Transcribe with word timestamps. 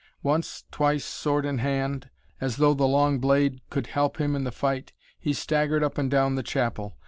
Once, 0.23 0.63
twice, 0.71 1.05
sword 1.05 1.45
in 1.45 1.59
hand, 1.59 2.09
as 2.39 2.55
though 2.55 2.73
the 2.73 2.87
long 2.87 3.19
blade 3.19 3.61
could 3.69 3.85
help 3.85 4.17
him 4.19 4.35
in 4.35 4.43
the 4.43 4.51
fight, 4.51 4.93
he 5.19 5.31
staggered 5.31 5.83
up 5.83 5.99
and 5.99 6.09
down 6.09 6.33
the 6.33 6.41
chapel. 6.41 6.97